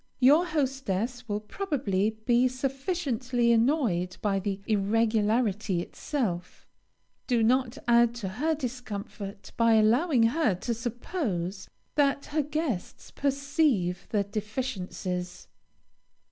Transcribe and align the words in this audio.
Your 0.19 0.47
hostess 0.47 1.29
will 1.29 1.41
probably 1.41 2.17
be 2.25 2.47
sufficiently 2.47 3.51
annoyed 3.51 4.17
by 4.19 4.39
the 4.39 4.59
irregularity 4.65 5.79
itself; 5.79 6.65
do 7.27 7.43
not 7.43 7.77
add 7.87 8.15
to 8.15 8.27
her 8.27 8.55
discomfort 8.55 9.51
by 9.57 9.75
allowing 9.75 10.23
her 10.23 10.55
to 10.55 10.73
suppose 10.73 11.69
that 11.93 12.25
her 12.33 12.41
guests 12.41 13.11
perceive 13.11 14.07
the 14.09 14.23
deficiencies. 14.23 15.47